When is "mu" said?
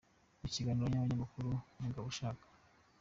0.41-0.47